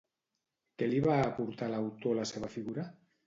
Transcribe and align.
Què 0.81 0.87
li 0.91 1.01
va 1.07 1.17
aportar 1.25 1.67
a 1.71 1.73
l'autor 1.73 2.17
la 2.21 2.25
seva 2.33 2.49
figura? 2.57 2.87